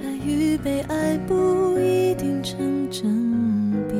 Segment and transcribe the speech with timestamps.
[0.00, 3.94] 爱与被爱不一定成正比。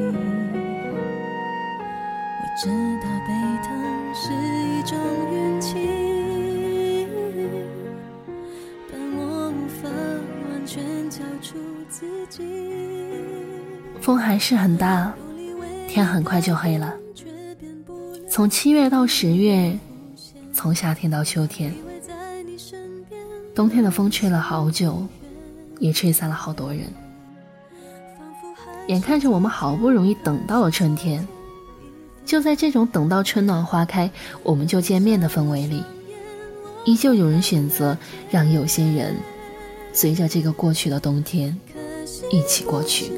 [2.36, 2.68] 我知
[3.02, 3.32] 道被
[3.64, 3.68] 疼
[4.14, 4.96] 是一种
[5.32, 7.06] 运气，
[8.90, 9.88] 但我无法
[10.50, 11.58] 完全交出
[11.88, 12.42] 自己。
[14.00, 15.12] 风还是很大，
[15.88, 16.94] 天很快就黑了。
[18.30, 19.76] 从七月到十月，
[20.52, 21.74] 从夏天到秋天，
[23.54, 25.06] 冬天的风吹了好久，
[25.78, 26.82] 也吹散了好多人。
[28.88, 31.26] 眼看着我们好不容易等到了春天，
[32.24, 34.10] 就在这种等到春暖花开，
[34.42, 35.84] 我们就见面的氛围里，
[36.84, 37.96] 依旧有人选择
[38.30, 39.16] 让有些人
[39.92, 41.58] 随着这个过去的冬天
[42.30, 43.12] 一起过去。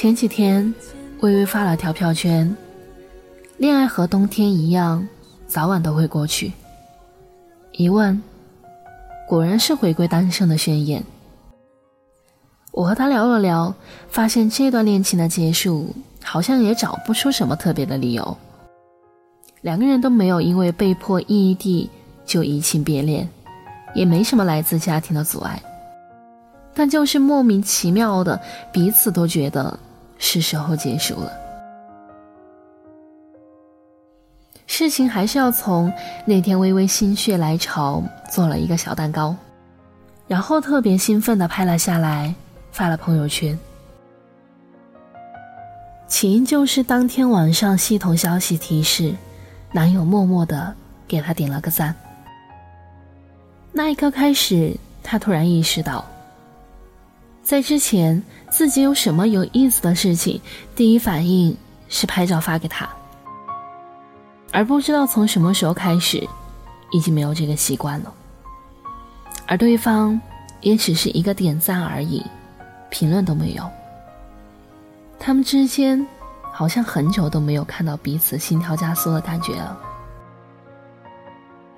[0.00, 0.72] 前几天，
[1.22, 2.56] 微微发了条票圈
[3.58, 5.04] ：“恋爱和冬天一样，
[5.48, 6.52] 早晚都会过去。”
[7.74, 8.22] 一问，
[9.26, 11.02] 果然是回归单身的宣言。
[12.70, 13.74] 我和他聊了聊，
[14.08, 18.38] 发现这段恋情的结束，好像也找不出什么特别的理由。
[19.62, 21.90] 两个人都没有因为被迫异地
[22.24, 23.28] 就移情别恋，
[23.96, 25.60] 也没什么来自家庭的阻碍，
[26.72, 28.40] 但就是莫名其妙的，
[28.72, 29.76] 彼此都觉得
[30.18, 31.32] 是时候结束了。
[34.66, 35.92] 事情还是要从
[36.26, 39.34] 那天微微心血来潮做了一个小蛋糕，
[40.26, 42.34] 然后特别兴奋的拍了下来，
[42.70, 43.58] 发了朋友圈。
[46.06, 49.14] 起因就是当天晚上系统消息提示，
[49.72, 50.74] 男友默默的
[51.06, 51.94] 给她点了个赞。
[53.72, 56.04] 那一刻开始，她突然意识到，
[57.48, 60.38] 在之前自己有什么有意思的事情，
[60.76, 61.56] 第一反应
[61.88, 62.86] 是拍照发给他，
[64.52, 66.22] 而不知道从什么时候开始，
[66.90, 68.12] 已经没有这个习惯了。
[69.46, 70.20] 而对方
[70.60, 72.22] 也只是一个点赞而已，
[72.90, 73.66] 评论都没有。
[75.18, 76.06] 他们之间
[76.52, 79.74] 好像很久都没有看到彼此心跳加速的感觉了。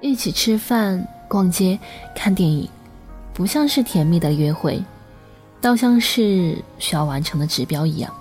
[0.01, 1.79] 一起吃饭、逛街、
[2.13, 2.69] 看电影，
[3.33, 4.83] 不像是甜蜜的约会，
[5.61, 8.13] 倒像是需要完成的指标一样。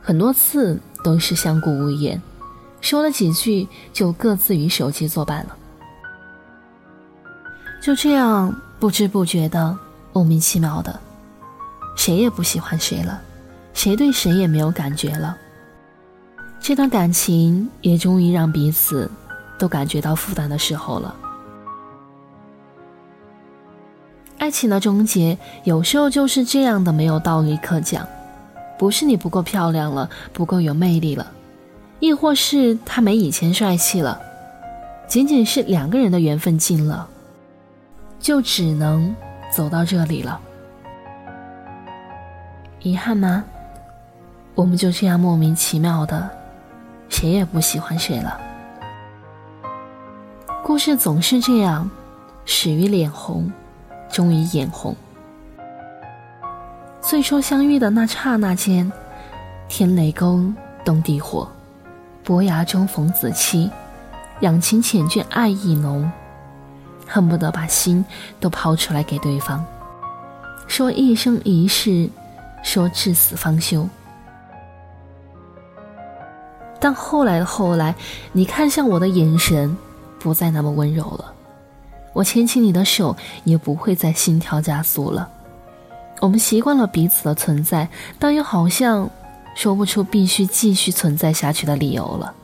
[0.00, 2.20] 很多次都是相顾无言，
[2.80, 5.56] 说了几句就各自与手机作伴了。
[7.82, 9.76] 就这样不知不觉的、
[10.12, 10.98] 莫名其妙的，
[11.96, 13.20] 谁也不喜欢谁了。
[13.74, 15.36] 谁对谁也没有感觉了，
[16.60, 19.08] 这段感情也终于让彼此
[19.56, 21.14] 都感觉到负担的时候了。
[24.48, 28.08] 爱情的终结有时候就是这样的，没有道理可讲，
[28.78, 31.26] 不是你不够漂亮了，不够有魅力了，
[32.00, 34.18] 亦或是他没以前帅气了，
[35.06, 37.06] 仅仅是两个人的缘分尽了，
[38.18, 39.14] 就只能
[39.54, 40.40] 走到这里了。
[42.80, 43.44] 遗憾吗？
[44.54, 46.26] 我们就这样莫名其妙的，
[47.10, 48.40] 谁也不喜欢谁了。
[50.64, 51.90] 故事总是这样，
[52.46, 53.52] 始于脸红，
[54.10, 54.94] 终于眼红。
[57.00, 58.90] 最初相遇的那刹那间，
[59.68, 60.54] 天雷公，
[60.84, 61.48] 动地火，
[62.22, 63.70] 伯牙中逢子期，
[64.40, 66.10] 两情缱绻，爱意浓，
[67.06, 68.04] 恨不得把心
[68.38, 69.64] 都抛出来给对方，
[70.66, 72.10] 说一生一世，
[72.62, 73.88] 说至死方休。
[76.80, 77.94] 但后来的后来，
[78.32, 79.76] 你看向我的眼神
[80.20, 81.32] 不再那么温柔了，
[82.12, 85.28] 我牵起你的手也不会再心跳加速了。
[86.20, 87.88] 我们习惯了彼此的存在，
[88.18, 89.08] 但又好像
[89.54, 92.34] 说不出必须继续存在下去的理由了。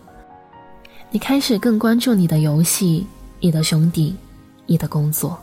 [1.10, 3.06] 你开始更关注你的游戏、
[3.41, 4.14] 你的兄弟、
[4.66, 5.38] 你的工作，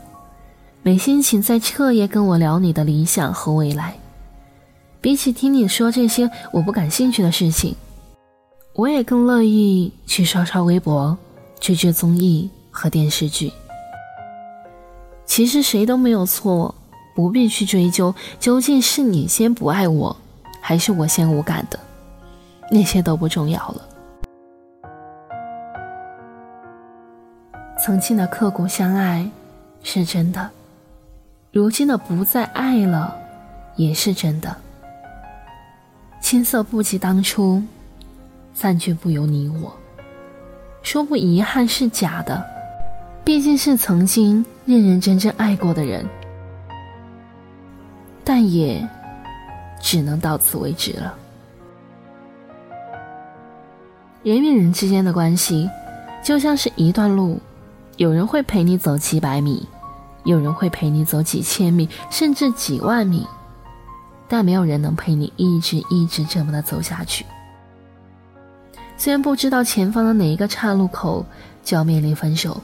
[0.81, 3.95] 没心情再彻夜跟我聊你的理想和未来。
[5.01, 7.75] 比起听你说这些我不感兴趣的事情。
[8.73, 11.17] 我也更乐意去刷刷微博，
[11.59, 13.51] 追追综艺和电视剧。
[15.31, 16.75] 其实谁都没有错，
[17.15, 20.13] 不必去追究究竟是你先不爱我，
[20.59, 21.79] 还是我先无感的，
[22.69, 23.87] 那些都不重要了。
[27.81, 29.31] 曾经的刻骨相爱
[29.83, 30.49] 是真的，
[31.53, 33.17] 如今的不再爱了
[33.77, 34.53] 也是真的。
[36.19, 37.63] 青涩不及当初。
[38.53, 39.73] 散去不由你我，
[40.83, 42.45] 说不遗憾是假的，
[43.23, 46.05] 毕竟是曾经认认真真爱过的人，
[48.23, 48.85] 但也
[49.79, 51.13] 只能到此为止了。
[54.23, 55.69] 人与人之间的关系，
[56.23, 57.39] 就像是一段路，
[57.97, 59.67] 有人会陪你走几百米，
[60.23, 63.25] 有人会陪你走几千米，甚至几万米，
[64.27, 67.25] 但没有人能陪你一直一直这么的走下去。
[68.97, 71.25] 虽然不知道前方的哪一个岔路口
[71.63, 72.61] 就要面临分手，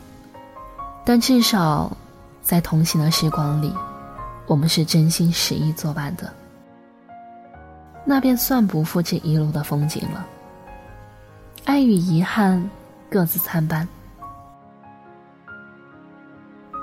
[1.10, 1.96] 但至少
[2.42, 3.74] 在同行的时光里，
[4.46, 6.34] 我们是真心实意作伴的，
[8.04, 10.28] 那便算不负这一路的风景了。
[11.64, 12.70] 爱与遗憾
[13.10, 13.88] 各自参半，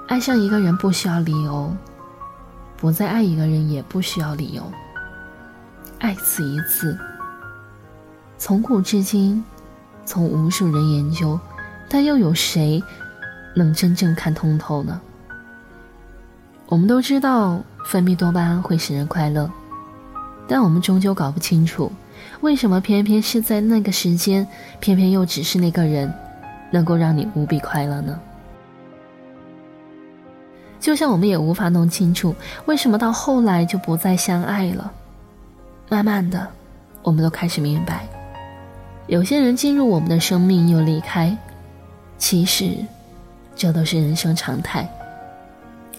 [0.08, 1.70] 爱上一个人不需要理由，
[2.78, 4.62] 不再爱一个人也不需要理由。
[5.98, 6.98] 爱此一次，
[8.38, 9.44] 从古至今，
[10.06, 11.38] 从无数人研究，
[11.90, 12.82] 但又有谁
[13.54, 15.00] 能真正看通透呢？
[16.66, 19.50] 我们都知道分泌多巴胺会使人快乐，
[20.48, 21.92] 但我们终究搞不清楚。
[22.40, 24.46] 为什么偏偏是在那个时间，
[24.80, 26.12] 偏偏又只是那个人，
[26.70, 28.18] 能够让你无比快乐呢？
[30.80, 32.34] 就像我们也无法弄清楚，
[32.66, 34.92] 为什么到后来就不再相爱了。
[35.88, 36.46] 慢慢的，
[37.02, 38.06] 我们都开始明白，
[39.06, 41.36] 有些人进入我们的生命又离开，
[42.18, 42.74] 其实，
[43.56, 44.88] 这都是人生常态。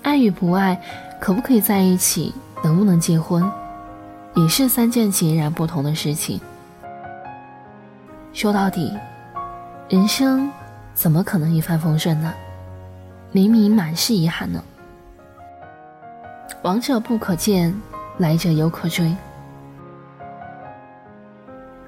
[0.04, 0.80] 爱与不爱，
[1.20, 3.44] 可不可以在一起，能不能结婚？
[4.36, 6.40] 也是三件截然不同的事情。
[8.34, 8.94] 说到底，
[9.88, 10.52] 人生
[10.94, 12.34] 怎么可能一帆风顺呢？
[13.32, 14.64] 明明满是遗憾呢。
[16.62, 17.74] 往者不可见，
[18.18, 19.16] 来者犹可追。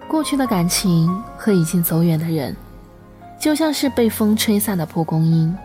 [0.08, 2.56] 过去的感情和已经走远的人，
[3.48, 5.58] 就像是被风吹散的蒲公英，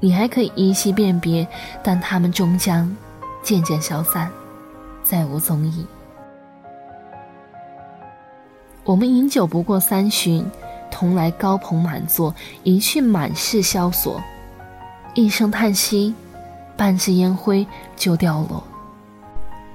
[0.00, 1.46] 你还可以依稀辨别，
[1.80, 2.92] 但他们终将
[3.40, 4.28] 渐渐消散，
[5.04, 5.86] 再无踪影。
[8.82, 10.44] 我们饮酒不过三巡，
[10.90, 12.34] 同来高朋满座，
[12.64, 14.20] 一去满是萧索。
[15.14, 16.12] 一声叹息，
[16.76, 17.64] 半支烟灰
[17.94, 18.60] 就掉落。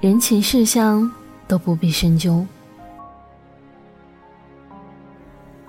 [0.02, 1.10] 人情世相
[1.48, 2.44] 都不必深究。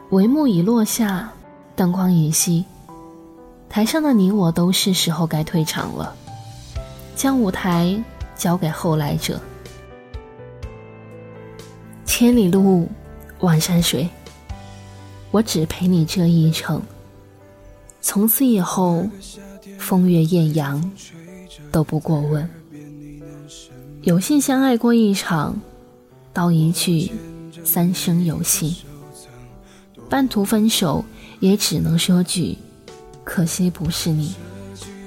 [0.10, 1.32] 帷幕已落下，
[1.82, 2.64] 灯光已熄，
[3.68, 6.16] 台上的你我都是时候该退场了，
[7.16, 8.00] 将舞台
[8.36, 9.42] 交给后来者。
[12.06, 12.88] 千里路。
[13.40, 14.08] 万山水，
[15.32, 16.80] 我只陪你这一程。
[18.00, 19.10] 从此以后，
[19.80, 20.92] 风月艳阳
[21.72, 22.48] 都不过问。
[24.04, 25.60] 有幸相爱过一场，
[26.32, 27.12] 道一句
[27.66, 28.76] 三生有幸。
[30.08, 31.04] 半途分手，
[31.42, 32.56] 也只能说句
[33.24, 34.36] 可惜不是你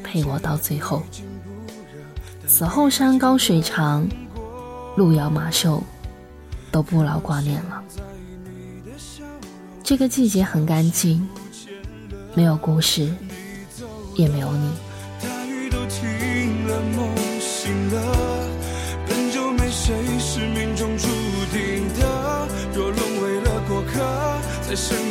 [0.02, 1.02] 陪我到最后。
[2.46, 4.06] 此后山高水长，
[4.96, 5.82] 路遥马瘦，
[6.72, 7.82] 都不劳挂念了。
[9.82, 11.26] 这个季节很干净，
[12.34, 13.08] 没有故事，
[14.16, 14.72] 也没有你。
[15.22, 17.08] 大雨都停了，梦
[17.40, 18.48] 醒了，
[19.06, 21.06] 本就没谁是命中注
[21.52, 22.48] 定的。
[22.74, 24.00] 若沦为了过客，
[24.68, 25.03] 再深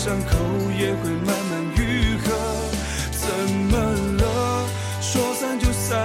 [0.00, 0.30] 伤口
[0.78, 2.30] 也会慢慢愈合。
[3.10, 3.28] 怎
[3.68, 3.76] 么
[4.22, 4.22] 了？
[5.00, 5.98] 说散就散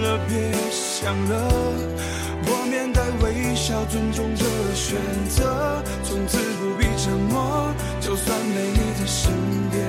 [0.00, 1.50] 了，别想了。
[2.46, 4.44] 我面带微笑，尊重的
[4.76, 4.96] 选
[5.28, 7.74] 择，从此不必沉默。
[8.00, 9.32] 就算没你在身
[9.72, 9.82] 边，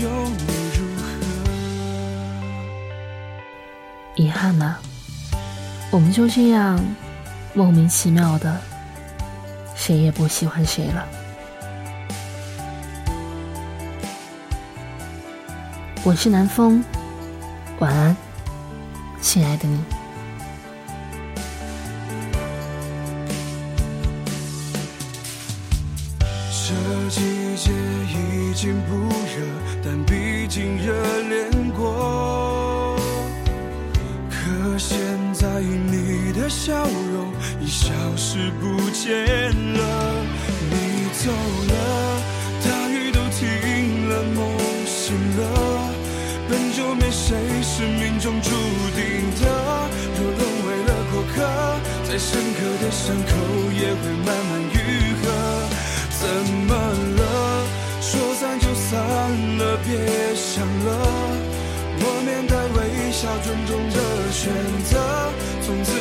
[0.00, 1.04] 又能如何？
[4.16, 4.78] 遗憾吗？
[5.90, 6.82] 我们就这样
[7.52, 8.58] 莫名其妙的，
[9.74, 11.06] 谁也不喜欢谁了。
[16.06, 16.84] 我是南风，
[17.80, 18.16] 晚安，
[19.20, 19.80] 亲爱的你。
[26.48, 27.72] 这季节
[28.06, 28.94] 已经不
[29.34, 29.44] 热，
[29.84, 32.96] 但毕竟热恋过。
[34.30, 34.96] 可现
[35.34, 39.12] 在你的笑容已消失不见
[39.74, 40.24] 了。
[40.70, 42.22] 你走了，
[42.62, 45.65] 大雨都停了，梦醒了。
[46.48, 48.50] 本就没谁是命中注
[48.94, 49.44] 定的。
[50.16, 51.34] 若沦为了过客，
[52.04, 53.32] 再深刻的伤口
[53.72, 54.76] 也会慢慢愈
[55.22, 55.24] 合。
[56.18, 56.28] 怎
[56.66, 56.74] 么
[57.18, 57.66] 了？
[58.00, 58.96] 说散就散
[59.58, 60.88] 了，别想了。
[61.98, 63.96] 我面带微笑，尊重的
[64.30, 64.52] 选
[64.84, 64.92] 择。
[65.62, 65.95] 从此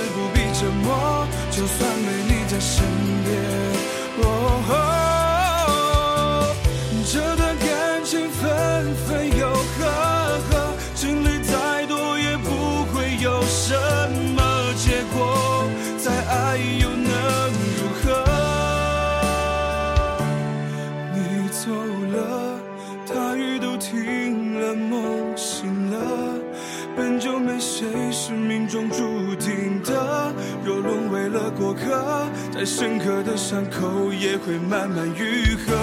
[32.65, 35.75] 深刻的伤口也会慢慢愈合。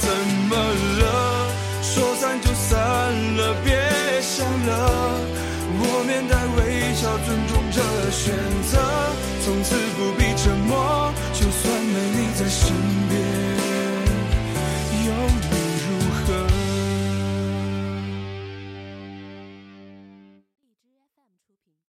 [0.00, 0.10] 怎
[0.48, 0.54] 么
[1.00, 1.48] 了？
[1.80, 2.76] 说散就散
[3.36, 3.74] 了别
[4.20, 5.20] 想了。
[5.76, 7.80] 我面带微笑尊重这
[8.10, 8.34] 选
[8.70, 8.72] 择
[9.44, 10.23] 从此不必